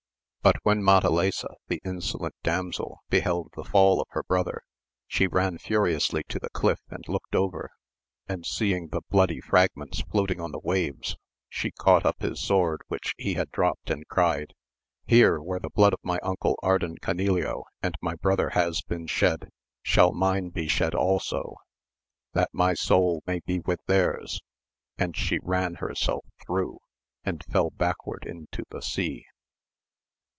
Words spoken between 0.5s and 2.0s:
when Matalesa the